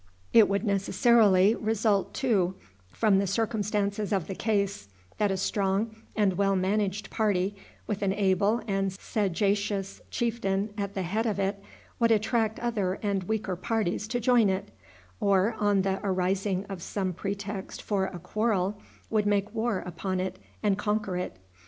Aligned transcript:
It 0.33 0.49
would 0.49 0.63
necessarily 0.63 1.53
result, 1.53 2.11
too, 2.15 2.55
from 2.91 3.19
the 3.19 3.27
circumstances 3.27 4.11
of 4.11 4.25
the 4.25 4.33
case, 4.33 4.89
that 5.19 5.29
a 5.29 5.37
strong 5.37 5.95
and 6.15 6.39
well 6.39 6.55
managed 6.55 7.11
party, 7.11 7.55
with 7.85 8.01
an 8.01 8.11
able 8.11 8.63
and 8.67 8.91
sagacious 8.93 10.01
chieftain 10.09 10.73
at 10.75 10.95
the 10.95 11.03
head 11.03 11.27
of 11.27 11.37
it, 11.37 11.61
would 11.99 12.09
attract 12.09 12.57
other 12.61 12.97
and 13.03 13.25
weaker 13.25 13.55
parties 13.55 14.07
to 14.07 14.19
join 14.19 14.49
it; 14.49 14.69
or, 15.19 15.53
on 15.59 15.83
the 15.83 15.99
arising 16.03 16.65
of 16.67 16.81
some 16.81 17.13
pretext 17.13 17.79
for 17.79 18.07
a 18.07 18.17
quarrel, 18.17 18.81
would 19.11 19.27
make 19.27 19.53
war 19.53 19.83
upon 19.85 20.19
it 20.19 20.39
and 20.63 20.79
conquer 20.79 21.15
it. 21.15 21.37